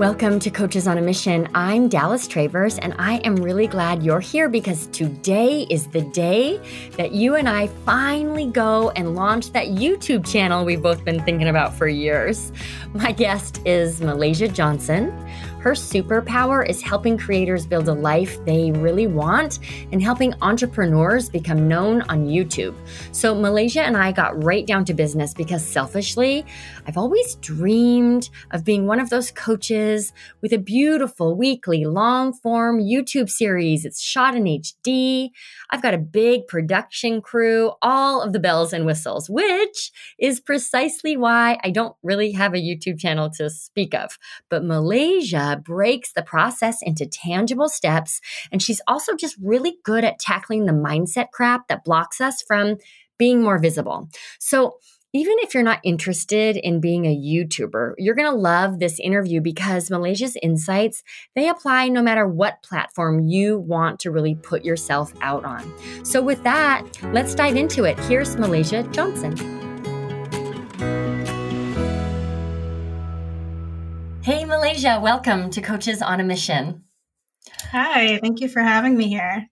[0.00, 1.46] Welcome to Coaches on a Mission.
[1.54, 6.58] I'm Dallas Travers, and I am really glad you're here because today is the day
[6.96, 11.48] that you and I finally go and launch that YouTube channel we've both been thinking
[11.48, 12.50] about for years.
[12.94, 15.12] My guest is Malasia Johnson.
[15.60, 19.58] Her superpower is helping creators build a life they really want
[19.92, 22.74] and helping entrepreneurs become known on YouTube.
[23.12, 26.44] So, Malasia and I got right down to business because selfishly,
[26.86, 32.80] I've always dreamed of being one of those coaches with a beautiful weekly long form
[32.80, 33.84] YouTube series.
[33.84, 35.30] It's shot in HD.
[35.70, 41.16] I've got a big production crew, all of the bells and whistles, which is precisely
[41.16, 44.18] why I don't really have a YouTube channel to speak of.
[44.48, 45.29] But Malasia
[45.64, 48.20] breaks the process into tangible steps.
[48.50, 52.76] And she's also just really good at tackling the mindset crap that blocks us from
[53.18, 54.08] being more visible.
[54.38, 54.76] So,
[55.12, 59.40] even if you're not interested in being a YouTuber, you're going to love this interview
[59.40, 61.02] because Malasia's insights,
[61.34, 65.72] they apply no matter what platform you want to really put yourself out on.
[66.04, 67.98] So with that, let's dive into it.
[68.00, 69.69] Here's Malasia Johnson.
[74.70, 76.84] Malasia, welcome to Coaches on a Mission.
[77.72, 79.48] Hi, thank you for having me here.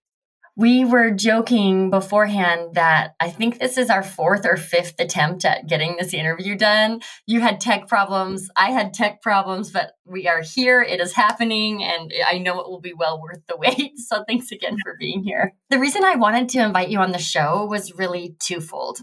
[0.56, 5.66] We were joking beforehand that I think this is our fourth or fifth attempt at
[5.66, 7.00] getting this interview done.
[7.26, 10.82] You had tech problems, I had tech problems, but we are here.
[10.82, 13.94] It is happening, and I know it will be well worth the wait.
[13.98, 15.52] So thanks again for being here.
[15.70, 19.00] The reason I wanted to invite you on the show was really twofold.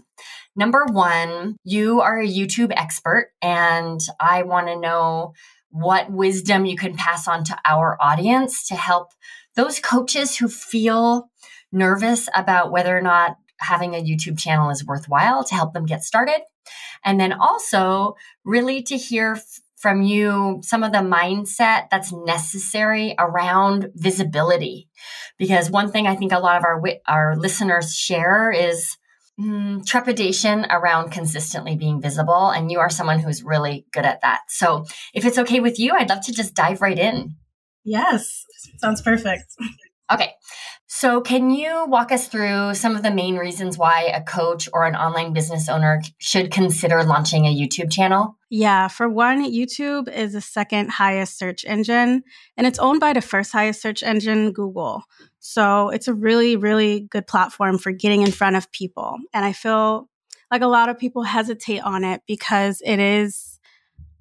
[0.56, 5.34] Number one, you are a YouTube expert, and I want to know
[5.76, 9.12] what wisdom you can pass on to our audience to help
[9.54, 11.28] those coaches who feel
[11.70, 16.02] nervous about whether or not having a YouTube channel is worthwhile to help them get
[16.02, 16.40] started.
[17.04, 19.38] And then also, really to hear
[19.76, 24.88] from you some of the mindset that's necessary around visibility.
[25.38, 28.96] Because one thing I think a lot of our, our listeners share is
[29.40, 32.50] mm, trepidation around consistently being visible.
[32.50, 34.40] And you are someone who's really good at that.
[34.48, 37.36] So if it's okay with you, I'd love to just dive right in.
[37.84, 38.44] Yes,
[38.78, 39.54] sounds perfect.
[40.12, 40.32] Okay.
[40.98, 44.86] So, can you walk us through some of the main reasons why a coach or
[44.86, 48.38] an online business owner should consider launching a YouTube channel?
[48.48, 52.22] Yeah, for one, YouTube is the second highest search engine,
[52.56, 55.02] and it's owned by the first highest search engine, Google.
[55.38, 59.18] So it's a really, really good platform for getting in front of people.
[59.34, 60.08] And I feel
[60.50, 63.60] like a lot of people hesitate on it because it is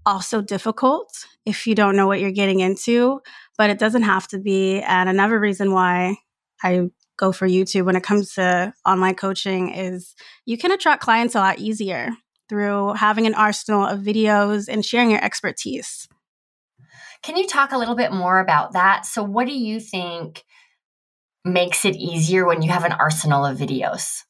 [0.05, 3.21] also difficult if you don't know what you're getting into,
[3.57, 4.81] but it doesn't have to be.
[4.81, 6.17] And another reason why
[6.63, 11.35] I go for YouTube when it comes to online coaching is you can attract clients
[11.35, 12.09] a lot easier
[12.49, 16.07] through having an arsenal of videos and sharing your expertise.
[17.23, 19.05] Can you talk a little bit more about that?
[19.05, 20.43] So, what do you think
[21.43, 24.23] makes it easier when you have an arsenal of videos?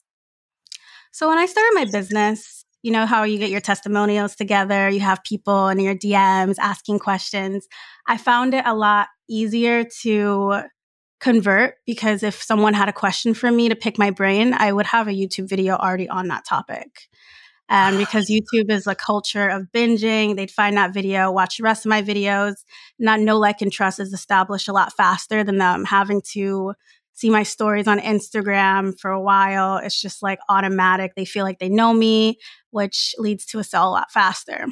[1.16, 5.00] So when I started my business, you know how you get your testimonials together, you
[5.00, 7.66] have people in your DMs asking questions.
[8.06, 10.60] I found it a lot easier to
[11.20, 14.86] convert because if someone had a question for me to pick my brain, I would
[14.86, 17.08] have a YouTube video already on that topic.
[17.68, 21.86] And because YouTube is a culture of binging, they'd find that video, watch the rest
[21.86, 22.54] of my videos.
[22.98, 26.74] Not no like, and trust is established a lot faster than them having to
[27.12, 29.78] see my stories on Instagram for a while.
[29.78, 31.12] It's just like automatic.
[31.16, 32.38] They feel like they know me,
[32.70, 34.66] which leads to a sell a lot faster.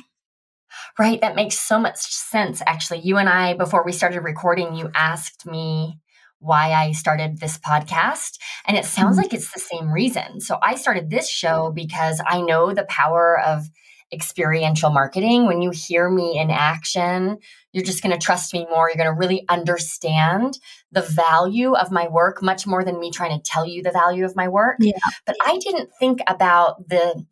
[0.98, 1.20] Right.
[1.20, 2.60] That makes so much sense.
[2.66, 6.00] Actually, you and I, before we started recording, you asked me
[6.44, 8.38] why I started this podcast.
[8.66, 9.22] And it sounds mm-hmm.
[9.22, 10.40] like it's the same reason.
[10.40, 13.68] So I started this show because I know the power of
[14.12, 15.46] experiential marketing.
[15.46, 17.38] When you hear me in action,
[17.72, 18.88] you're just going to trust me more.
[18.88, 20.58] You're going to really understand
[20.92, 24.24] the value of my work much more than me trying to tell you the value
[24.24, 24.76] of my work.
[24.80, 24.92] Yeah.
[25.26, 27.24] But I didn't think about the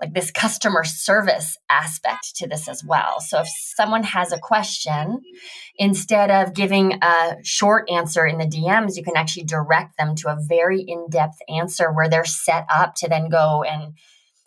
[0.00, 3.20] like this customer service aspect to this as well.
[3.20, 5.20] So if someone has a question,
[5.76, 10.28] instead of giving a short answer in the DMs, you can actually direct them to
[10.28, 13.94] a very in-depth answer where they're set up to then go and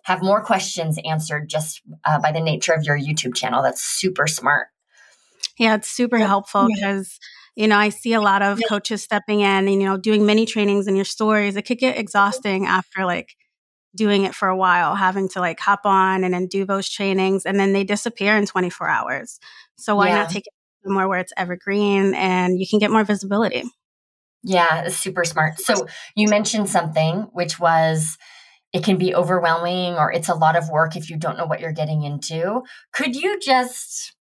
[0.03, 3.61] have more questions answered just uh, by the nature of your YouTube channel.
[3.61, 4.67] That's super smart.
[5.57, 7.19] Yeah, it's super helpful because
[7.55, 10.45] you know I see a lot of coaches stepping in and you know doing mini
[10.45, 11.55] trainings in your stories.
[11.55, 13.35] It could get exhausting after like
[13.95, 17.45] doing it for a while, having to like hop on and then do those trainings,
[17.45, 19.39] and then they disappear in 24 hours.
[19.77, 20.15] So why yeah.
[20.15, 20.53] not take it
[20.83, 23.63] somewhere where it's evergreen and you can get more visibility?
[24.43, 25.59] Yeah, it's super smart.
[25.59, 28.17] So you mentioned something which was
[28.73, 31.59] it can be overwhelming or it's a lot of work if you don't know what
[31.59, 32.63] you're getting into.
[32.91, 34.13] Could you just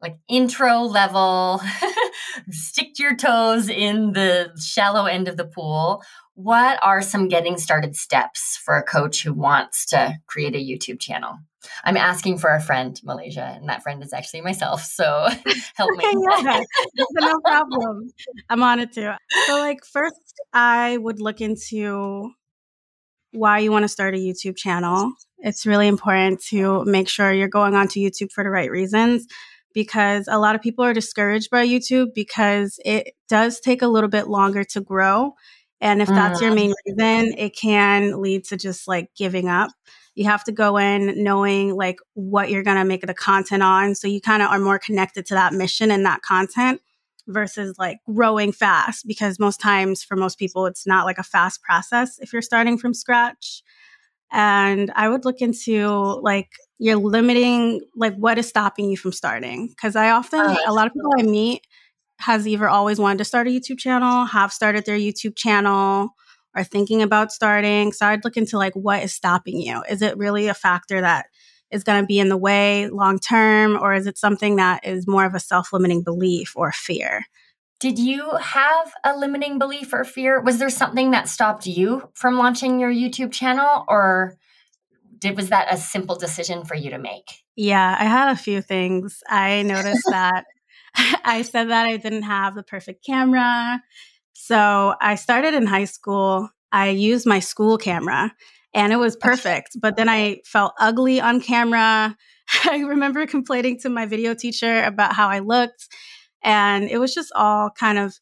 [0.00, 1.60] like intro level,
[2.50, 6.02] stick your toes in the shallow end of the pool.
[6.34, 11.00] What are some getting started steps for a coach who wants to create a YouTube
[11.00, 11.38] channel?
[11.84, 14.82] I'm asking for a friend, Malasia, and that friend is actually myself.
[14.82, 15.04] So
[15.74, 16.04] help me.
[16.04, 16.62] yeah,
[17.14, 18.10] no problem.
[18.48, 19.10] I'm on it too.
[19.46, 20.14] So, like, first,
[20.52, 22.30] I would look into
[23.32, 25.12] why you want to start a YouTube channel.
[25.38, 29.26] It's really important to make sure you're going onto YouTube for the right reasons
[29.78, 34.10] because a lot of people are discouraged by YouTube because it does take a little
[34.10, 35.34] bit longer to grow.
[35.80, 36.74] And if that's your main mm.
[36.84, 39.70] reason, it can lead to just like giving up.
[40.16, 43.94] You have to go in knowing like what you're going to make the content on.
[43.94, 46.80] So you kind of are more connected to that mission and that content
[47.28, 51.62] versus like growing fast because most times for most people it's not like a fast
[51.62, 53.62] process if you're starting from scratch
[54.32, 55.86] and i would look into
[56.22, 56.48] like
[56.78, 60.86] you're limiting like what is stopping you from starting because i often uh, a lot
[60.86, 61.66] of people i meet
[62.18, 66.10] has either always wanted to start a youtube channel have started their youtube channel
[66.56, 70.16] or thinking about starting so i'd look into like what is stopping you is it
[70.16, 71.26] really a factor that
[71.70, 75.06] is going to be in the way long term, or is it something that is
[75.06, 77.24] more of a self limiting belief or fear?
[77.80, 80.40] Did you have a limiting belief or fear?
[80.40, 84.36] Was there something that stopped you from launching your YouTube channel, or
[85.18, 87.42] did was that a simple decision for you to make?
[87.56, 89.22] Yeah, I had a few things.
[89.28, 90.44] I noticed that
[91.24, 93.82] I said that I didn't have the perfect camera.
[94.32, 96.48] So I started in high school.
[96.72, 98.32] I used my school camera
[98.74, 99.76] and it was perfect.
[99.80, 102.16] But then I felt ugly on camera.
[102.64, 105.88] I remember complaining to my video teacher about how I looked.
[106.42, 108.14] And it was just all kind of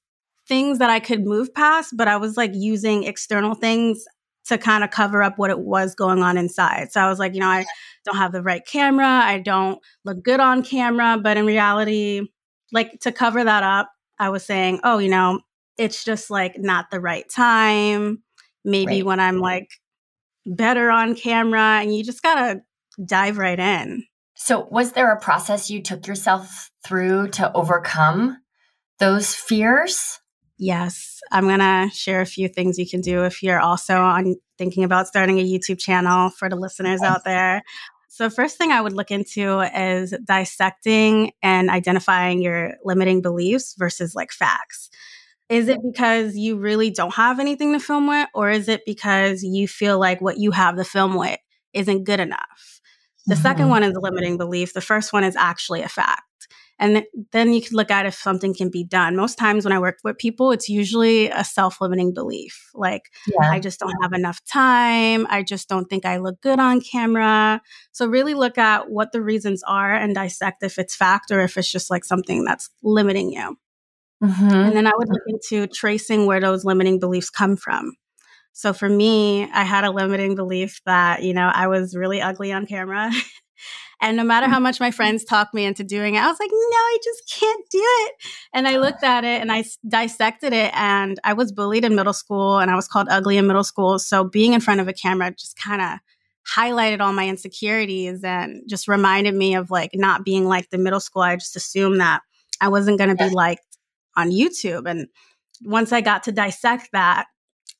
[0.48, 4.04] things that I could move past, but I was like using external things
[4.48, 6.93] to kind of cover up what it was going on inside.
[6.93, 7.64] So I was like, you know, I
[8.04, 9.06] don't have the right camera.
[9.06, 11.19] I don't look good on camera.
[11.20, 12.28] But in reality,
[12.72, 15.40] like to cover that up, I was saying, oh, you know,
[15.78, 18.22] it's just like not the right time.
[18.64, 19.06] Maybe right.
[19.06, 19.69] when I'm like
[20.46, 22.60] better on camera and you just got to
[23.04, 24.04] dive right in.
[24.34, 28.38] So, was there a process you took yourself through to overcome
[28.98, 30.20] those fears?
[30.58, 34.37] Yes, I'm going to share a few things you can do if you're also on
[34.56, 37.62] thinking about starting a YouTube channel for the listeners out there.
[38.08, 44.14] So, first thing I would look into is dissecting and identifying your limiting beliefs versus
[44.14, 44.88] like facts.
[45.50, 49.43] Is it because you really don't have anything to film with, or is it because
[49.43, 51.38] you feel like what you have to film with
[51.75, 52.81] isn't good enough?
[53.26, 53.43] The mm-hmm.
[53.43, 54.73] second one is a limiting belief.
[54.73, 56.23] The first one is actually a fact.
[56.78, 59.16] And then you can look at if something can be done.
[59.16, 62.70] Most times when I work with people, it's usually a self limiting belief.
[62.74, 63.50] Like, yeah.
[63.50, 65.26] I just don't have enough time.
[65.30, 67.62] I just don't think I look good on camera.
[67.92, 71.56] So, really look at what the reasons are and dissect if it's fact or if
[71.56, 73.56] it's just like something that's limiting you.
[74.22, 74.54] Mm-hmm.
[74.54, 77.92] And then I would look into tracing where those limiting beliefs come from.
[78.52, 82.52] So for me, I had a limiting belief that, you know, I was really ugly
[82.52, 83.10] on camera.
[84.00, 84.64] and no matter how mm.
[84.64, 87.64] much my friends talked me into doing it, I was like, no, I just can't
[87.70, 88.14] do it.
[88.52, 90.70] And I looked at it and I dissected it.
[90.75, 93.98] And I was bullied in middle school and I was called ugly in middle school.
[93.98, 95.98] So being in front of a camera just kind of
[96.55, 101.00] highlighted all my insecurities and just reminded me of like not being like the middle
[101.00, 101.22] school.
[101.22, 102.20] I just assumed that
[102.60, 103.58] I wasn't going to be like
[104.17, 104.88] on YouTube.
[104.88, 105.08] And
[105.62, 107.26] once I got to dissect that,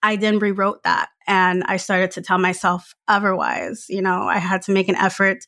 [0.03, 3.87] I then rewrote that and I started to tell myself otherwise.
[3.89, 5.47] You know, I had to make an effort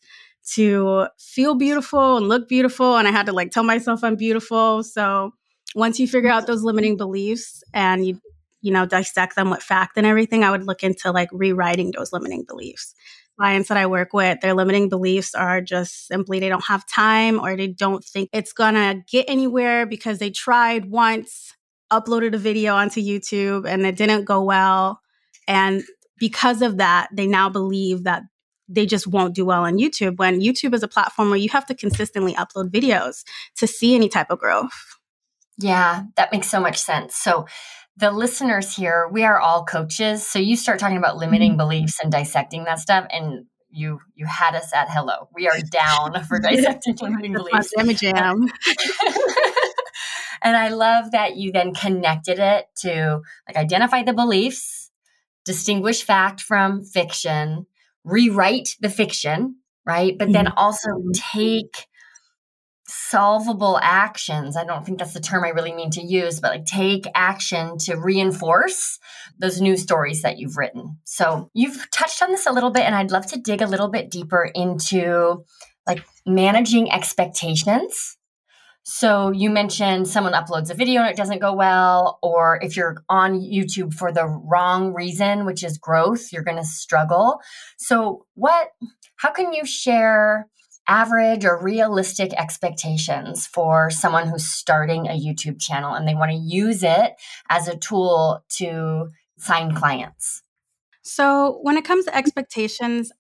[0.55, 2.97] to feel beautiful and look beautiful.
[2.97, 4.83] And I had to like tell myself I'm beautiful.
[4.83, 5.33] So
[5.75, 8.21] once you figure out those limiting beliefs and you,
[8.61, 12.13] you know, dissect them with fact and everything, I would look into like rewriting those
[12.13, 12.95] limiting beliefs
[13.39, 17.39] clients that I work with, their limiting beliefs are just simply they don't have time
[17.39, 21.55] or they don't think it's gonna get anywhere because they tried once,
[21.93, 25.01] uploaded a video onto YouTube and it didn't go well.
[25.47, 25.85] And
[26.19, 28.25] because of that, they now believe that
[28.69, 31.67] they just won't do well on YouTube when YouTube is a platform where you have
[31.67, 33.25] to consistently upload videos
[33.57, 34.99] to see any type of growth.
[35.57, 37.17] Yeah, that makes so much sense.
[37.17, 37.47] So
[37.97, 40.25] the listeners here, we are all coaches.
[40.25, 41.59] So you start talking about limiting mm-hmm.
[41.59, 45.29] beliefs and dissecting that stuff, and you you had us at hello.
[45.35, 47.73] We are down for dissecting limiting beliefs.
[48.01, 48.47] jam.
[50.43, 54.91] and I love that you then connected it to like identify the beliefs,
[55.45, 57.67] distinguish fact from fiction,
[58.09, 60.17] rewrite the fiction, right?
[60.19, 60.59] But then mm-hmm.
[60.59, 61.87] also take
[62.87, 64.57] solvable actions.
[64.57, 67.77] I don't think that's the term I really mean to use, but like take action
[67.81, 68.99] to reinforce
[69.39, 70.99] those new stories that you've written.
[71.05, 73.89] So you've touched on this a little bit, and I'd love to dig a little
[73.89, 75.45] bit deeper into
[75.87, 78.18] like managing expectations
[78.83, 83.05] So you mentioned someone uploads a video and it doesn't go well, or if you're
[83.09, 87.41] on YouTube for the wrong reason, which is growth, you're going to struggle.
[87.77, 88.71] So what
[89.17, 90.49] how can you share
[90.89, 96.39] average or realistic expectations for someone who's starting a YouTube channel and they want to
[96.39, 97.13] use it
[97.51, 100.43] as a tool to sign clients?
[101.03, 103.13] So, when it comes to expectations,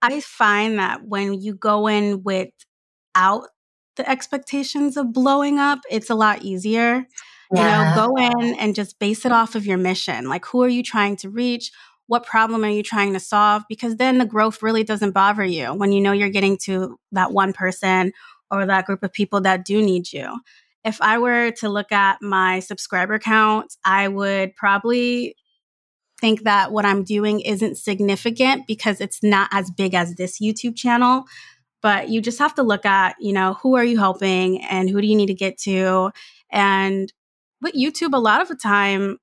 [0.00, 3.48] I find that when you go in without
[3.96, 7.06] the expectations of blowing up, it's a lot easier.
[7.54, 7.90] Yeah.
[7.90, 10.28] You know, go in and just base it off of your mission.
[10.28, 11.70] Like, who are you trying to reach?
[12.06, 13.62] What problem are you trying to solve?
[13.68, 17.32] Because then the growth really doesn't bother you when you know you're getting to that
[17.32, 18.12] one person
[18.50, 20.40] or that group of people that do need you.
[20.84, 25.36] If I were to look at my subscriber count, I would probably
[26.20, 30.76] think that what I'm doing isn't significant because it's not as big as this YouTube
[30.76, 31.24] channel.
[31.82, 35.00] But you just have to look at, you know, who are you helping and who
[35.00, 36.10] do you need to get to?
[36.50, 37.12] And
[37.60, 39.18] with YouTube, a lot of the time,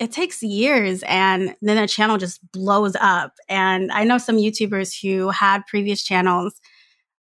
[0.00, 3.32] it takes years and then a channel just blows up.
[3.48, 6.60] And I know some YouTubers who had previous channels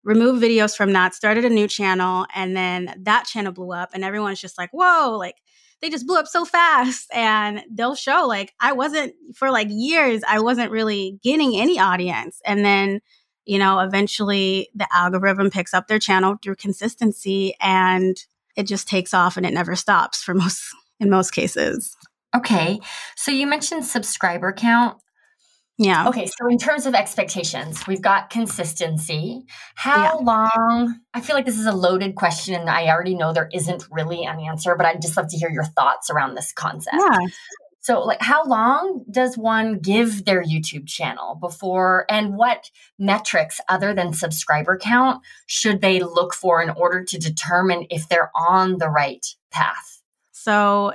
[0.03, 3.91] remove videos from that, started a new channel, and then that channel blew up.
[3.93, 5.35] And everyone's just like, whoa, like
[5.81, 7.09] they just blew up so fast.
[7.13, 12.41] And they'll show, like, I wasn't, for like years, I wasn't really getting any audience.
[12.45, 13.01] And then,
[13.45, 18.17] you know, eventually the algorithm picks up their channel through consistency and
[18.55, 20.63] it just takes off and it never stops for most,
[20.99, 21.95] in most cases.
[22.35, 22.79] Okay.
[23.15, 24.97] So you mentioned subscriber count.
[25.79, 26.07] Yeah.
[26.07, 26.27] Okay.
[26.27, 29.43] So, in terms of expectations, we've got consistency.
[29.73, 30.23] How yeah.
[30.23, 30.99] long?
[31.15, 34.23] I feel like this is a loaded question, and I already know there isn't really
[34.23, 36.97] an answer, but I'd just love to hear your thoughts around this concept.
[36.99, 37.17] Yeah.
[37.83, 43.93] So, like, how long does one give their YouTube channel before, and what metrics other
[43.93, 48.87] than subscriber count should they look for in order to determine if they're on the
[48.87, 50.01] right path?
[50.31, 50.93] So,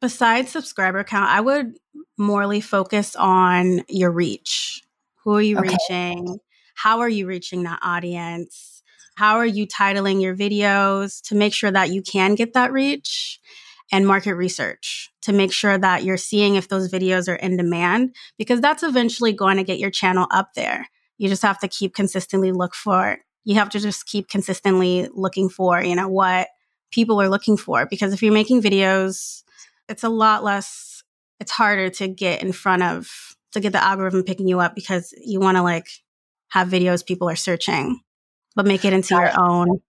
[0.00, 1.78] besides subscriber count, I would
[2.16, 4.82] morely focus on your reach.
[5.24, 5.68] Who are you okay.
[5.68, 6.38] reaching?
[6.74, 8.82] How are you reaching that audience?
[9.16, 13.38] How are you titling your videos to make sure that you can get that reach?
[13.92, 18.16] And market research to make sure that you're seeing if those videos are in demand,
[18.38, 20.88] because that's eventually going to get your channel up there.
[21.18, 25.50] You just have to keep consistently look for, you have to just keep consistently looking
[25.50, 26.48] for, you know, what
[26.90, 27.86] people are looking for.
[27.86, 29.42] Because if you're making videos
[29.88, 31.04] it's a lot less
[31.40, 35.14] it's harder to get in front of to get the algorithm picking you up because
[35.24, 35.86] you want to like
[36.48, 38.00] have videos people are searching
[38.54, 39.38] but make it into Got your it.
[39.38, 39.80] own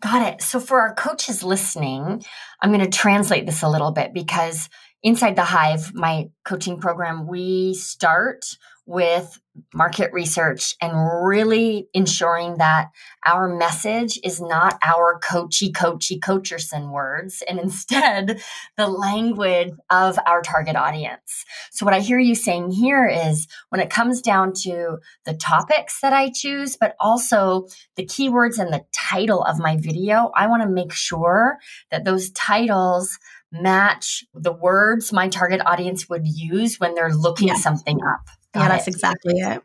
[0.00, 0.42] Got it.
[0.42, 2.24] So for our coaches listening,
[2.60, 4.68] I'm going to translate this a little bit because
[5.02, 8.44] inside the Hive, my coaching program, we start
[8.86, 9.38] with
[9.72, 10.92] market research and
[11.24, 12.90] really ensuring that
[13.24, 18.40] our message is not our coachy, coachy, coacherson words, and instead
[18.76, 21.44] the language of our target audience.
[21.70, 26.00] So, what I hear you saying here is when it comes down to the topics
[26.00, 30.62] that I choose, but also the keywords and the title of my video, I want
[30.62, 31.58] to make sure
[31.90, 33.18] that those titles
[33.52, 37.54] match the words my target audience would use when they're looking yeah.
[37.54, 38.28] something up.
[38.54, 38.94] Got yeah, that's it.
[38.94, 39.62] exactly it.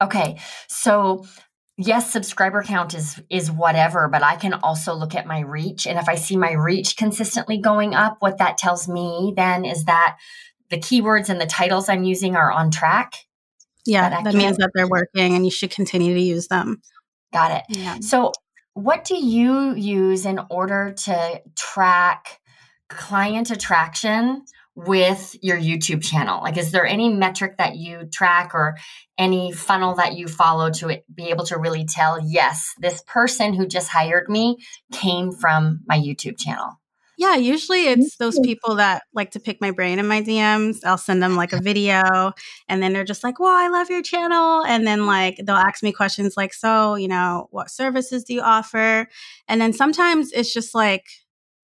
[0.00, 0.38] Okay.
[0.68, 1.26] So
[1.76, 5.86] yes, subscriber count is is whatever, but I can also look at my reach.
[5.86, 9.84] And if I see my reach consistently going up, what that tells me then is
[9.84, 10.18] that
[10.70, 13.14] the keywords and the titles I'm using are on track.
[13.84, 16.80] Yeah, that, that means that they're working and you should continue to use them.
[17.32, 17.64] Got it.
[17.76, 17.98] Yeah.
[18.00, 18.32] So
[18.74, 22.40] what do you use in order to track
[22.88, 26.42] client attraction with your YouTube channel?
[26.42, 28.76] Like, is there any metric that you track or
[29.18, 33.66] any funnel that you follow to be able to really tell, yes, this person who
[33.66, 34.56] just hired me
[34.90, 36.78] came from my YouTube channel?
[37.18, 38.24] Yeah, usually it's mm-hmm.
[38.24, 40.78] those people that like to pick my brain in my DMs.
[40.84, 42.32] I'll send them like a video
[42.68, 44.64] and then they're just like, Well, I love your channel.
[44.64, 48.40] And then like they'll ask me questions like, So, you know, what services do you
[48.40, 49.06] offer?
[49.46, 51.04] And then sometimes it's just like,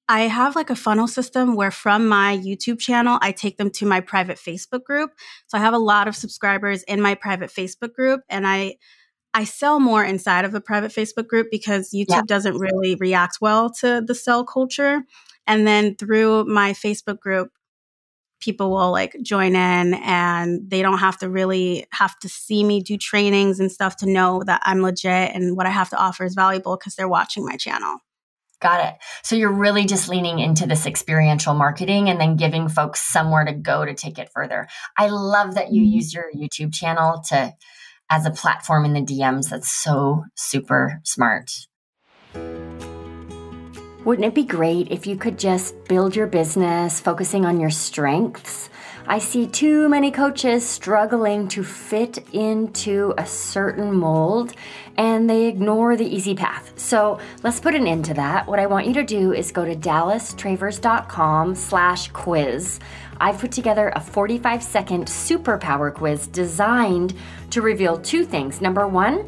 [0.09, 3.87] I have like a funnel system where from my YouTube channel, I take them to
[3.87, 5.13] my private Facebook group.
[5.47, 8.77] So I have a lot of subscribers in my private Facebook group and I
[9.35, 12.23] I sell more inside of the private Facebook group because YouTube yeah.
[12.27, 15.03] doesn't really react well to the sell culture.
[15.47, 17.51] And then through my Facebook group,
[18.41, 22.81] people will like join in and they don't have to really have to see me
[22.81, 26.25] do trainings and stuff to know that I'm legit and what I have to offer
[26.25, 27.99] is valuable because they're watching my channel.
[28.61, 28.95] Got it.
[29.23, 33.53] So you're really just leaning into this experiential marketing and then giving folks somewhere to
[33.53, 34.67] go to take it further.
[34.97, 35.95] I love that you mm-hmm.
[35.95, 37.53] use your YouTube channel to
[38.11, 39.51] as a platform in the DMs.
[39.51, 41.53] That's so super smart.
[44.05, 48.71] Wouldn't it be great if you could just build your business focusing on your strengths?
[49.11, 54.53] I see too many coaches struggling to fit into a certain mold
[54.99, 56.79] and they ignore the easy path.
[56.79, 58.47] So let's put an end to that.
[58.47, 62.81] What I want you to do is go to dallastravers.com slash quiz.
[63.19, 67.15] I've put together a 45 second superpower quiz designed
[67.49, 68.61] to reveal two things.
[68.61, 69.27] Number one,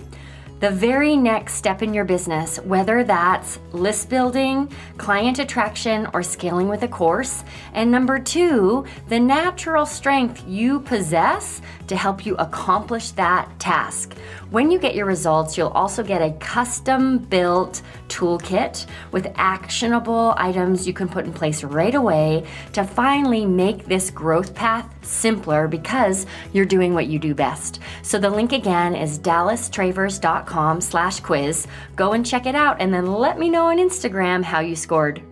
[0.61, 6.69] the very next step in your business, whether that's list building, client attraction, or scaling
[6.69, 7.43] with a course.
[7.73, 14.15] And number two, the natural strength you possess to help you accomplish that task.
[14.51, 20.87] When you get your results, you'll also get a custom built toolkit with actionable items
[20.87, 26.27] you can put in place right away to finally make this growth path simpler because
[26.53, 27.81] you're doing what you do best.
[28.03, 30.50] So the link again is dallastravers.com
[30.81, 31.67] slash quiz.
[31.97, 35.23] Go and check it out and then let me know on Instagram how you scored.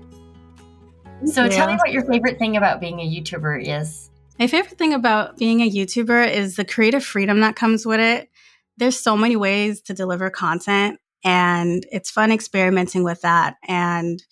[1.24, 1.50] So yeah.
[1.50, 4.10] tell me what your favorite thing about being a YouTuber is.
[4.38, 8.30] My favorite thing about being a YouTuber is the creative freedom that comes with it.
[8.76, 13.56] There's so many ways to deliver content and it's fun experimenting with that.
[13.66, 14.22] And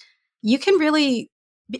[0.42, 1.30] you can really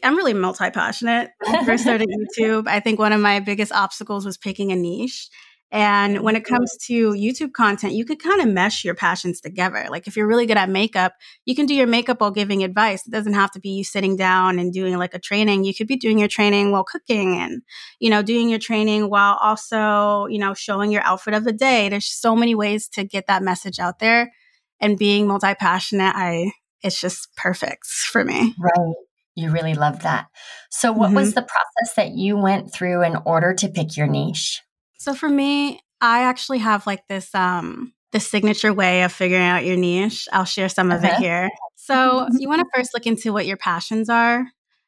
[0.02, 1.30] I'm really multi passionate.
[1.44, 2.08] When I first started
[2.38, 5.28] YouTube, I think one of my biggest obstacles was picking a niche.
[5.72, 9.86] And when it comes to YouTube content, you could kind of mesh your passions together.
[9.90, 13.04] Like if you're really good at makeup, you can do your makeup while giving advice.
[13.06, 15.64] It doesn't have to be you sitting down and doing like a training.
[15.64, 17.62] You could be doing your training while cooking and,
[17.98, 21.88] you know, doing your training while also, you know, showing your outfit of the day.
[21.88, 24.32] There's so many ways to get that message out there.
[24.78, 28.54] And being multi passionate, I, it's just perfect for me.
[28.58, 28.94] Right.
[29.34, 30.28] You really love that.
[30.70, 31.16] So, what mm-hmm.
[31.16, 34.62] was the process that you went through in order to pick your niche?
[35.06, 39.64] So, for me, I actually have like this um the signature way of figuring out
[39.64, 40.26] your niche.
[40.32, 41.14] I'll share some of uh-huh.
[41.14, 41.48] it here.
[41.76, 44.44] So, you want to first look into what your passions are.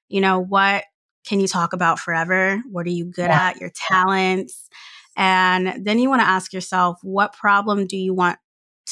[0.09, 0.83] You know, what
[1.25, 2.61] can you talk about forever?
[2.69, 3.51] What are you good yeah.
[3.51, 3.61] at?
[3.61, 4.69] Your talents.
[5.16, 8.38] And then you want to ask yourself, what problem do you want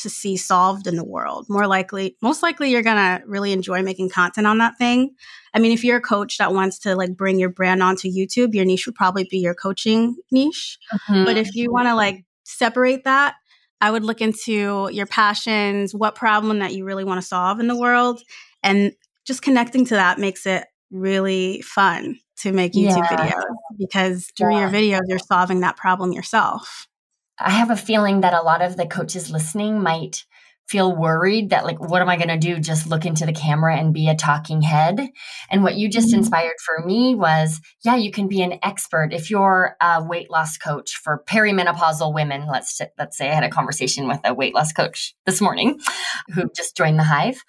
[0.02, 1.46] to see solved in the world.
[1.48, 5.14] More likely, most likely you're going to really enjoy making content on that thing.
[5.54, 8.54] I mean, if you're a coach that wants to like bring your brand onto YouTube,
[8.54, 10.78] your niche would probably be your coaching niche.
[10.92, 11.24] Mm-hmm.
[11.24, 13.34] But if you want to like separate that,
[13.80, 17.68] I would look into your passions, what problem that you really want to solve in
[17.68, 18.22] the world,
[18.62, 18.92] and
[19.26, 23.16] just connecting to that makes it really fun to make YouTube yeah.
[23.16, 23.42] videos
[23.78, 24.60] because through yeah.
[24.60, 26.86] your videos, you're solving that problem yourself.
[27.38, 30.24] I have a feeling that a lot of the coaches listening might
[30.68, 32.58] feel worried that like what am i going to do?
[32.58, 35.00] Just look into the camera and be a talking head?
[35.48, 36.18] And what you just mm-hmm.
[36.18, 39.12] inspired for me was yeah you can be an expert.
[39.12, 43.48] If you're a weight loss coach for perimenopausal women let's let's say i had a
[43.48, 45.78] conversation with a weight loss coach this morning
[46.34, 47.42] who just joined the hive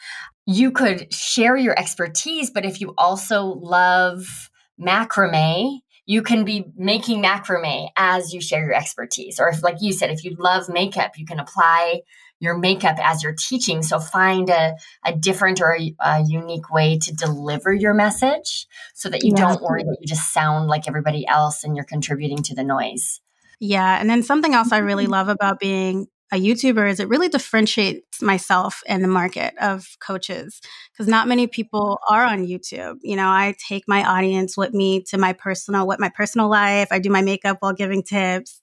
[0.45, 7.21] you could share your expertise but if you also love macrame you can be making
[7.21, 9.39] macrame as you share your expertise.
[9.39, 12.01] Or if, like you said, if you love makeup, you can apply
[12.39, 13.83] your makeup as you're teaching.
[13.83, 19.09] So find a, a different or a, a unique way to deliver your message so
[19.09, 19.49] that you yeah.
[19.49, 23.19] don't worry that you just sound like everybody else and you're contributing to the noise.
[23.59, 23.99] Yeah.
[23.99, 28.21] And then something else I really love about being a YouTuber is it really differentiates
[28.21, 30.59] myself in the market of coaches
[30.91, 32.97] because not many people are on YouTube.
[33.01, 36.89] You know, I take my audience with me to my personal, what my personal life.
[36.91, 38.59] I do my makeup while giving tips.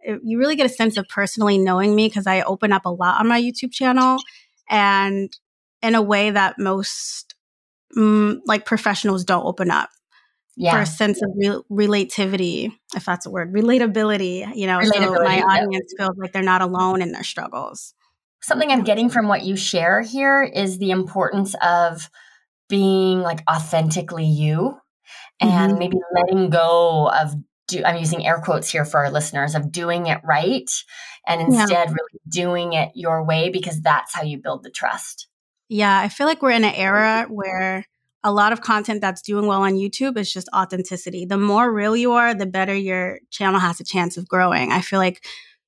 [0.00, 2.90] It, you really get a sense of personally knowing me because I open up a
[2.90, 4.18] lot on my YouTube channel
[4.68, 5.30] and
[5.82, 7.34] in a way that most
[7.96, 9.90] mm, like professionals don't open up
[10.56, 10.72] yeah.
[10.72, 15.40] for a sense of re- relativity, if that's a word, relatability, you know, so my
[15.40, 16.06] audience yeah.
[16.06, 17.94] feels like they're not alone in their struggles.
[18.42, 22.10] Something I'm getting from what you share here is the importance of
[22.68, 24.76] being like authentically you
[25.40, 25.78] and mm-hmm.
[25.78, 27.34] maybe letting go of
[27.66, 30.70] do I'm using air quotes here for our listeners of doing it right
[31.26, 31.84] and instead yeah.
[31.84, 35.28] really doing it your way because that's how you build the trust.
[35.68, 37.86] Yeah, I feel like we're in an era where
[38.24, 41.26] a lot of content that's doing well on YouTube is just authenticity.
[41.26, 44.72] The more real you are, the better your channel has a chance of growing.
[44.72, 45.26] I feel like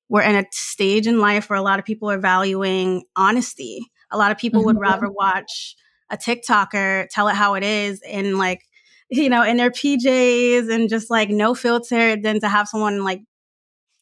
[0.09, 3.79] we're in a stage in life where a lot of people are valuing honesty.
[4.11, 4.67] A lot of people mm-hmm.
[4.67, 5.75] would rather watch
[6.09, 8.63] a TikToker tell it how it is in like,
[9.09, 13.21] you know, in their PJs and just like no filter than to have someone like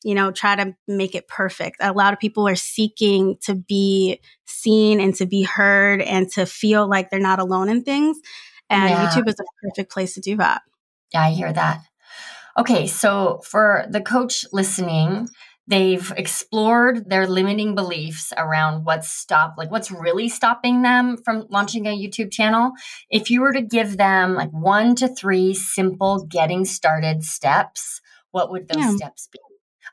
[0.06, 1.78] you know, try to make it perfect.
[1.80, 6.46] A lot of people are seeking to be seen and to be heard and to
[6.46, 8.20] feel like they're not alone in things.
[8.70, 9.10] And yeah.
[9.10, 10.62] YouTube is a perfect place to do that.
[11.12, 11.82] Yeah, I hear that.
[12.56, 15.28] Okay, so for the coach listening,
[15.68, 21.88] They've explored their limiting beliefs around what's stop like what's really stopping them from launching
[21.88, 22.74] a YouTube channel.
[23.10, 28.52] If you were to give them like 1 to 3 simple getting started steps, what
[28.52, 28.96] would those yeah.
[28.96, 29.40] steps be?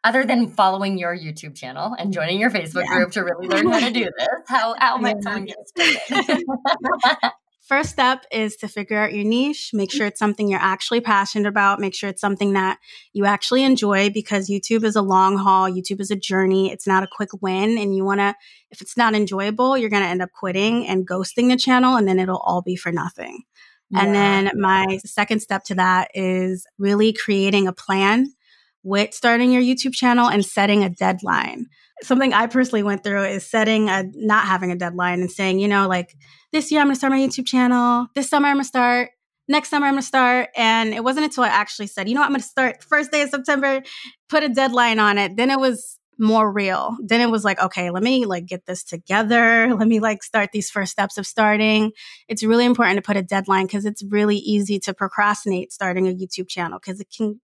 [0.05, 2.97] Other than following your YouTube channel and joining your Facebook yeah.
[2.97, 6.45] group to really learn how to do this, how, how might someone get started?
[7.69, 9.71] First step is to figure out your niche.
[9.73, 11.79] Make sure it's something you're actually passionate about.
[11.79, 12.79] Make sure it's something that
[13.13, 15.71] you actually enjoy because YouTube is a long haul.
[15.71, 16.73] YouTube is a journey.
[16.73, 17.79] It's not a quick win.
[17.79, 18.35] And you want to,
[18.73, 22.09] if it's not enjoyable, you're going to end up quitting and ghosting the channel and
[22.09, 23.45] then it'll all be for nothing.
[23.91, 24.03] Yeah.
[24.03, 28.35] And then my second step to that is really creating a plan
[28.83, 31.67] with starting your YouTube channel and setting a deadline
[32.03, 35.69] something I personally went through is setting a not having a deadline and saying, you
[35.69, 36.17] know, like
[36.53, 38.07] this year I'm going to start my YouTube channel.
[38.15, 39.11] This summer I'm going to start.
[39.49, 40.51] Next summer I'm going to start.
[40.57, 43.11] And it wasn't until I actually said, you know, what, I'm going to start first
[43.11, 43.83] day of September,
[44.29, 45.37] put a deadline on it.
[45.37, 46.97] Then it was more real.
[47.03, 49.75] Then it was like, okay, let me like get this together.
[49.79, 51.91] Let me like start these first steps of starting.
[52.29, 56.15] It's really important to put a deadline because it's really easy to procrastinate starting a
[56.15, 57.41] YouTube channel because it can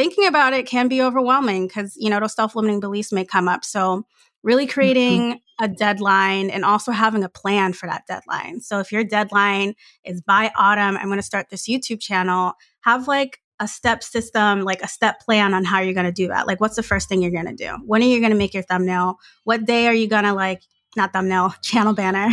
[0.00, 3.48] thinking about it can be overwhelming because, you know, those self limiting beliefs may come
[3.48, 3.66] up.
[3.66, 4.06] So,
[4.42, 5.64] really creating mm-hmm.
[5.64, 8.62] a deadline and also having a plan for that deadline.
[8.62, 13.08] So, if your deadline is by autumn, I'm going to start this YouTube channel, have
[13.08, 16.46] like a step system, like a step plan on how you're going to do that.
[16.46, 17.76] Like, what's the first thing you're going to do?
[17.84, 19.18] When are you going to make your thumbnail?
[19.44, 20.62] What day are you going to like,
[20.96, 22.30] not thumbnail, channel banner?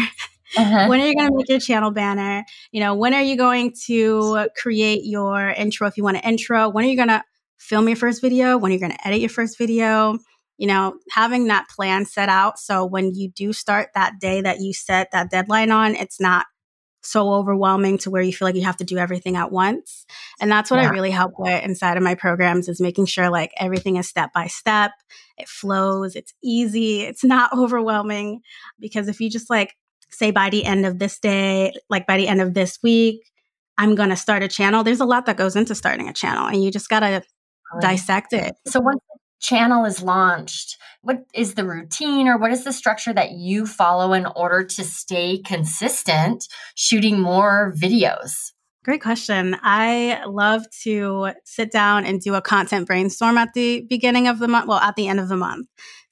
[0.58, 0.88] Uh-huh.
[0.88, 2.46] when are you going to make your channel banner?
[2.72, 6.70] You know, when are you going to create your intro if you want an intro?
[6.70, 7.22] When are you going to
[7.58, 10.18] film your first video, when you're going to edit your first video,
[10.58, 12.60] you know, having that plan set out.
[12.60, 16.46] So when you do start that day that you set that deadline on, it's not
[17.04, 20.06] so overwhelming to where you feel like you have to do everything at once.
[20.42, 20.90] And that's what yeah.
[20.90, 24.34] I really help with inside of my programs is making sure like everything is step
[24.34, 24.92] by step.
[25.38, 28.42] It flows, it's easy, it's not overwhelming.
[28.80, 29.76] Because if you just like
[30.10, 33.22] say by the end of this day, like by the end of this week,
[33.78, 36.48] I'm going to start a channel, there's a lot that goes into starting a channel.
[36.48, 37.22] And you just got to
[37.82, 38.56] dissect it.
[38.68, 43.14] So once the channel is launched, what is the routine or what is the structure
[43.14, 48.52] that you follow in order to stay consistent shooting more videos?
[48.84, 49.58] Great question.
[49.64, 54.48] I love to sit down and do a content brainstorm at the beginning of the
[54.48, 55.68] month, well, at the end of the month.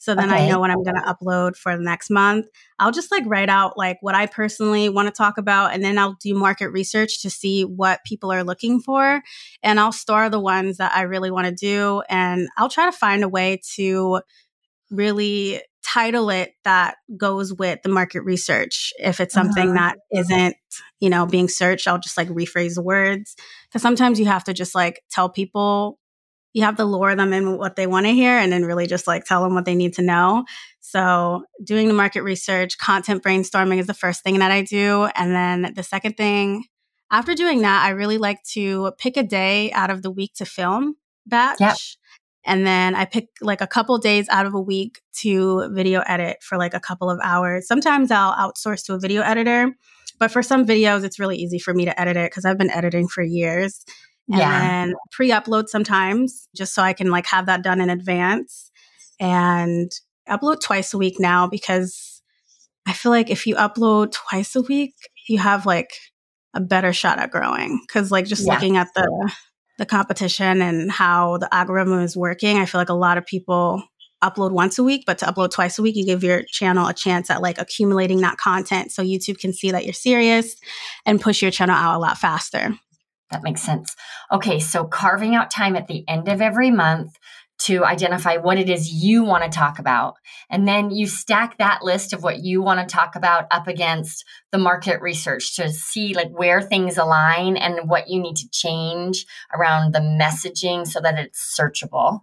[0.06, 0.46] So then okay.
[0.46, 2.46] I know what I'm going to upload for the next month.
[2.78, 5.98] I'll just like write out like what I personally want to talk about and then
[5.98, 9.24] I'll do market research to see what people are looking for
[9.64, 12.92] and I'll store the ones that I really want to do and I'll try to
[12.92, 14.22] find a way to
[14.92, 18.94] really title it that goes with the market research.
[19.00, 19.96] If it's something uh-huh.
[20.12, 20.56] that isn't,
[21.00, 23.36] you know, being searched, I'll just like rephrase the words
[23.68, 25.98] because sometimes you have to just like tell people
[26.56, 29.08] you have to lure them in what they want to hear and then really just
[29.08, 30.46] like tell them what they need to know.
[30.80, 35.10] So, doing the market research, content brainstorming is the first thing that I do.
[35.16, 36.64] And then the second thing,
[37.12, 40.46] after doing that, I really like to pick a day out of the week to
[40.46, 41.60] film batch.
[41.60, 41.76] Yep.
[42.46, 46.38] And then I pick like a couple days out of a week to video edit
[46.42, 47.68] for like a couple of hours.
[47.68, 49.76] Sometimes I'll outsource to a video editor,
[50.20, 52.72] but for some videos, it's really easy for me to edit it because I've been
[52.72, 53.84] editing for years
[54.32, 54.60] and yeah.
[54.60, 58.72] then pre-upload sometimes just so I can like have that done in advance
[59.20, 59.92] and
[60.28, 62.22] upload twice a week now because
[62.88, 64.96] I feel like if you upload twice a week,
[65.28, 65.90] you have like
[66.54, 68.54] a better shot at growing cuz like just yeah.
[68.54, 69.32] looking at the
[69.78, 73.84] the competition and how the algorithm is working, I feel like a lot of people
[74.24, 76.94] upload once a week, but to upload twice a week, you give your channel a
[76.94, 80.56] chance at like accumulating that content so YouTube can see that you're serious
[81.06, 82.74] and push your channel out a lot faster.
[83.32, 83.96] That makes sense.
[84.32, 87.18] Okay, so carving out time at the end of every month
[87.58, 90.16] to identify what it is you want to talk about.
[90.50, 94.26] And then you stack that list of what you want to talk about up against
[94.52, 99.26] the market research to see like where things align and what you need to change
[99.54, 102.22] around the messaging so that it's searchable.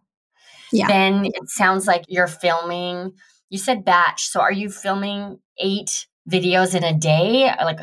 [0.71, 0.87] Yeah.
[0.87, 3.13] Then it sounds like you're filming,
[3.49, 4.29] you said batch.
[4.29, 7.51] So are you filming eight videos in a day?
[7.63, 7.81] Like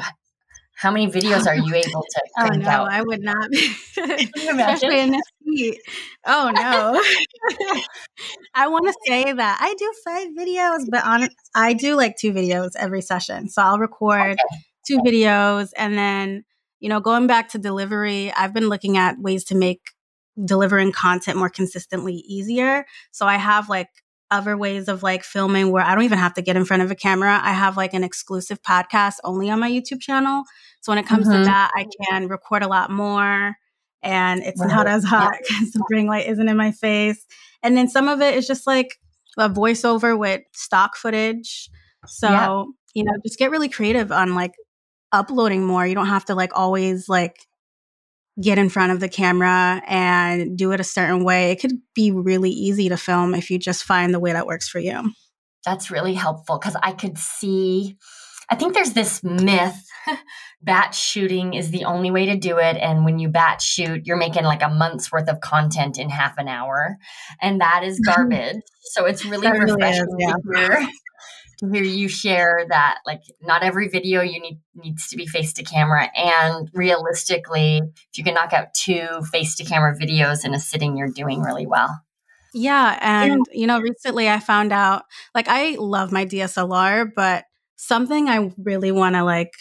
[0.79, 2.91] how many videos are you able to oh no out?
[2.91, 3.49] i would not
[3.97, 5.79] in this heat.
[6.25, 7.01] Oh no.
[8.53, 12.31] I want to say that i do five videos but on i do like two
[12.31, 13.49] videos every session.
[13.49, 14.61] So i'll record okay.
[14.87, 16.45] two videos and then
[16.79, 19.81] you know going back to delivery i've been looking at ways to make
[20.45, 22.85] delivering content more consistently easier.
[23.11, 23.89] So i have like
[24.31, 26.91] other ways of like filming where I don't even have to get in front of
[26.91, 27.39] a camera.
[27.41, 30.43] I have like an exclusive podcast only on my YouTube channel.
[30.81, 31.39] So when it comes mm-hmm.
[31.39, 33.55] to that, I can record a lot more
[34.01, 34.69] and it's right.
[34.69, 37.25] not as hot because the ring light isn't in my face.
[37.63, 38.99] And then some of it is just like
[39.37, 41.69] a voiceover with stock footage.
[42.07, 42.63] So, yeah.
[42.93, 44.53] you know, just get really creative on like
[45.11, 45.85] uploading more.
[45.85, 47.45] You don't have to like always like
[48.41, 51.51] get in front of the camera and do it a certain way.
[51.51, 54.69] It could be really easy to film if you just find the way that works
[54.69, 55.11] for you.
[55.65, 57.97] That's really helpful because I could see,
[58.49, 59.75] I think there's this myth
[60.61, 62.77] batch shooting is the only way to do it.
[62.77, 66.37] And when you batch shoot, you're making like a month's worth of content in half
[66.37, 66.97] an hour.
[67.41, 68.61] And that is garbage.
[68.91, 70.87] so it's really refreshing really is, yeah.
[71.59, 75.53] To hear you share that like not every video you need needs to be face
[75.53, 76.09] to camera.
[76.15, 80.97] And realistically if you can knock out two face to camera videos in a sitting
[80.97, 82.01] you're doing really well.
[82.53, 85.03] Yeah and you know recently i found out
[85.35, 87.45] like i love my dslr but
[87.75, 89.53] something i really want to like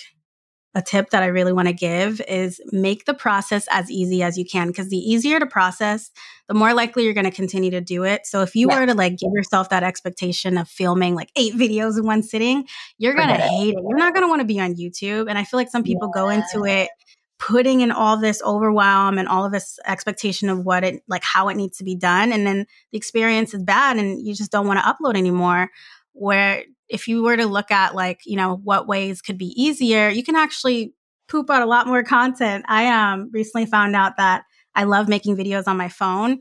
[0.74, 4.36] a tip that I really want to give is make the process as easy as
[4.36, 6.10] you can because the easier to process,
[6.46, 8.26] the more likely you're going to continue to do it.
[8.26, 8.80] So if you yeah.
[8.80, 12.66] were to like give yourself that expectation of filming like eight videos in one sitting,
[12.98, 13.82] you're going to hate it.
[13.88, 15.28] You're not going to want to be on YouTube.
[15.28, 16.22] And I feel like some people yeah.
[16.22, 16.90] go into it
[17.38, 21.48] putting in all this overwhelm and all of this expectation of what it like how
[21.48, 24.66] it needs to be done and then the experience is bad and you just don't
[24.66, 25.70] want to upload anymore
[26.14, 30.08] where if you were to look at like, you know, what ways could be easier,
[30.08, 30.94] you can actually
[31.28, 32.64] poop out a lot more content.
[32.68, 36.40] I um recently found out that I love making videos on my phone.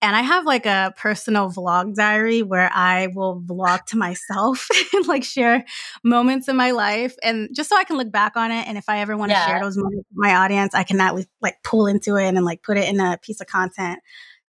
[0.00, 5.06] And I have like a personal vlog diary where I will vlog to myself and
[5.08, 5.64] like share
[6.04, 7.16] moments in my life.
[7.22, 8.68] And just so I can look back on it.
[8.68, 9.46] And if I ever want to yeah.
[9.46, 12.44] share those moments with my audience, I can at least like pull into it and
[12.44, 13.98] like put it in a piece of content.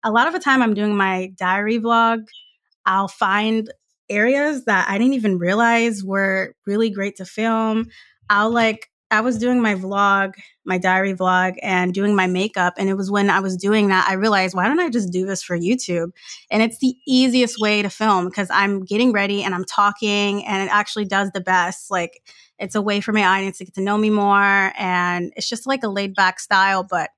[0.05, 2.27] A lot of the time I'm doing my diary vlog,
[2.85, 3.73] I'll find
[4.11, 7.89] areas that I didn't even realize were really great to film.
[8.31, 10.35] I'll like, I was doing my vlog,
[10.67, 12.75] my diary vlog, and doing my makeup.
[12.77, 15.25] And it was when I was doing that, I realized, why don't I just do
[15.25, 16.11] this for YouTube?
[16.51, 20.63] And it's the easiest way to film because I'm getting ready and I'm talking, and
[20.63, 21.91] it actually does the best.
[21.91, 22.23] Like,
[22.59, 24.73] it's a way for my audience to get to know me more.
[24.77, 27.09] And it's just like a laid back style, but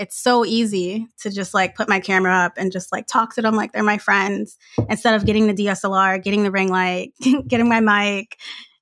[0.00, 3.42] it's so easy to just like put my camera up and just like talk to
[3.42, 4.56] them like they're my friends
[4.88, 7.12] instead of getting the DSLR, getting the ring light,
[7.46, 8.38] getting my mic.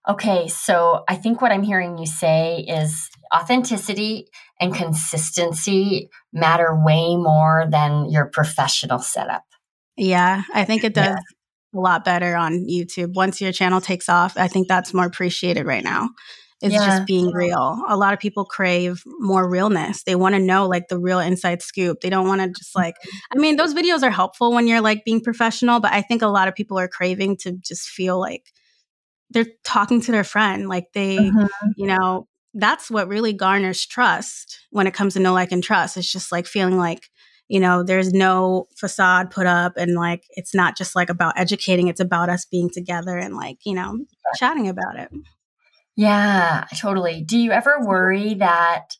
[0.08, 4.28] Okay, so I think what I'm hearing you say is authenticity
[4.60, 9.42] and consistency matter way more than your professional setup.
[9.96, 11.78] Yeah, I think it does yeah.
[11.78, 13.14] a lot better on YouTube.
[13.14, 16.10] Once your channel takes off, I think that's more appreciated right now
[16.60, 16.86] is yeah.
[16.86, 17.80] just being real.
[17.88, 20.02] A lot of people crave more realness.
[20.02, 22.00] They want to know like the real inside scoop.
[22.00, 22.96] They don't want to just like,
[23.32, 26.26] I mean, those videos are helpful when you're like being professional, but I think a
[26.26, 28.52] lot of people are craving to just feel like
[29.30, 30.68] they're talking to their friend.
[30.68, 31.46] Like they, mm-hmm.
[31.76, 35.96] you know, that's what really garners trust when it comes to know, like, and trust.
[35.96, 37.08] It's just like feeling like,
[37.46, 41.88] you know, there's no facade put up and like it's not just like about educating,
[41.88, 43.98] it's about us being together and like, you know,
[44.36, 45.10] chatting about it.
[45.98, 47.22] Yeah, totally.
[47.22, 48.96] Do you ever worry that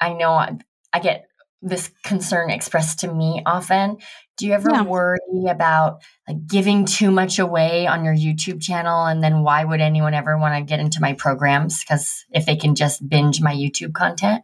[0.00, 0.56] I know I,
[0.94, 1.26] I get
[1.60, 3.98] this concern expressed to me often.
[4.36, 4.82] Do you ever yeah.
[4.82, 9.80] worry about like giving too much away on your YouTube channel and then why would
[9.80, 13.52] anyone ever want to get into my programs cuz if they can just binge my
[13.52, 14.42] YouTube content?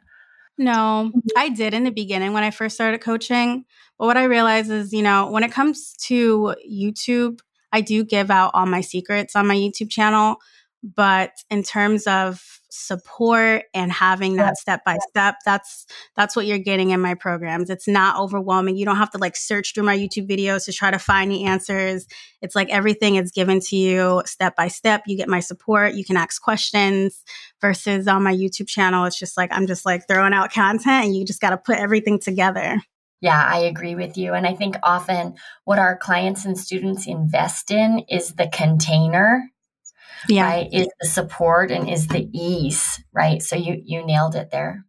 [0.58, 1.18] No, mm-hmm.
[1.36, 3.64] I did in the beginning when I first started coaching.
[3.98, 7.40] But what I realized is, you know, when it comes to YouTube,
[7.72, 10.36] I do give out all my secrets on my YouTube channel.
[10.84, 16.58] But in terms of support and having that step by step, that's that's what you're
[16.58, 17.70] getting in my programs.
[17.70, 18.76] It's not overwhelming.
[18.76, 21.44] You don't have to like search through my YouTube videos to try to find the
[21.44, 22.06] answers.
[22.42, 25.04] It's like everything is given to you step by step.
[25.06, 25.94] You get my support.
[25.94, 27.24] You can ask questions
[27.62, 31.16] versus on my YouTube channel, it's just like I'm just like throwing out content and
[31.16, 32.78] you just got to put everything together.
[33.22, 34.34] Yeah, I agree with you.
[34.34, 39.50] And I think often what our clients and students invest in is the container
[40.28, 40.44] yeah.
[40.44, 40.68] right?
[40.72, 43.42] Is the support and is the ease, right?
[43.42, 44.84] So you you nailed it there.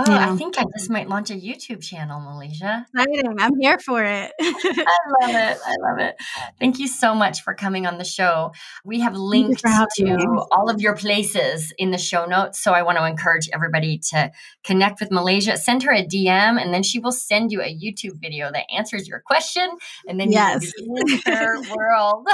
[0.00, 0.30] Oh, yeah.
[0.32, 2.84] I think I just might launch a YouTube channel, Malasia.
[2.94, 3.34] Exciting.
[3.40, 4.30] I'm here for it.
[4.40, 5.58] I love it.
[5.66, 6.14] I love it.
[6.60, 8.52] Thank you so much for coming on the show.
[8.84, 10.26] We have linked to me.
[10.52, 12.62] all of your places in the show notes.
[12.62, 14.30] So I want to encourage everybody to
[14.62, 15.58] connect with Malasia.
[15.58, 19.08] Send her a DM and then she will send you a YouTube video that answers
[19.08, 19.68] your question.
[20.06, 20.72] And then yes.
[20.78, 22.24] you will be in her world.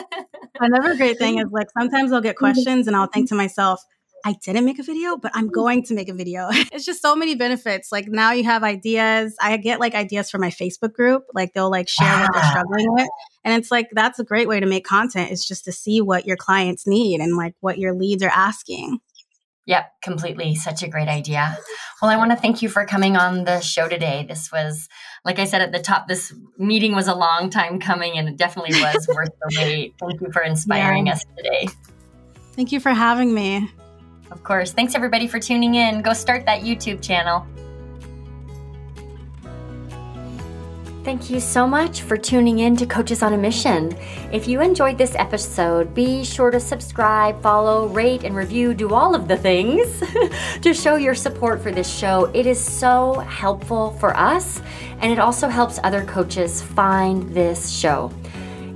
[0.60, 2.44] Another great thing is like sometimes I'll get mm-hmm.
[2.44, 3.82] questions and I'll think to myself,
[4.28, 5.52] I didn't make a video, but I'm mm.
[5.52, 6.48] going to make a video.
[6.52, 7.90] it's just so many benefits.
[7.90, 9.34] Like now you have ideas.
[9.40, 11.24] I get like ideas from my Facebook group.
[11.32, 13.08] Like they'll like share what they're struggling with.
[13.42, 16.26] And it's like that's a great way to make content is just to see what
[16.26, 18.98] your clients need and like what your leads are asking.
[19.64, 20.54] Yep, completely.
[20.54, 21.56] Such a great idea.
[22.02, 24.26] Well, I want to thank you for coming on the show today.
[24.28, 24.90] This was,
[25.24, 28.36] like I said at the top, this meeting was a long time coming and it
[28.36, 29.94] definitely was worth the wait.
[29.98, 31.14] Thank you for inspiring yeah.
[31.14, 31.68] us today.
[32.52, 33.70] Thank you for having me.
[34.30, 34.72] Of course.
[34.72, 36.02] Thanks everybody for tuning in.
[36.02, 37.46] Go start that YouTube channel.
[41.08, 43.96] Thank you so much for tuning in to Coaches on a Mission.
[44.30, 48.74] If you enjoyed this episode, be sure to subscribe, follow, rate, and review.
[48.74, 50.02] Do all of the things
[50.60, 52.26] to show your support for this show.
[52.34, 54.60] It is so helpful for us,
[55.00, 58.12] and it also helps other coaches find this show.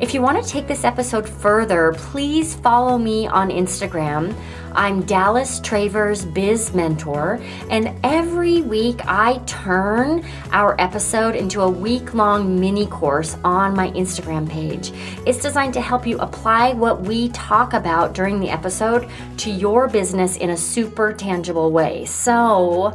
[0.00, 4.34] If you want to take this episode further, please follow me on Instagram.
[4.74, 12.14] I'm Dallas Travers Biz Mentor, and every week I turn our episode into a week
[12.14, 14.92] long mini course on my Instagram page.
[15.26, 19.88] It's designed to help you apply what we talk about during the episode to your
[19.88, 22.06] business in a super tangible way.
[22.06, 22.94] So,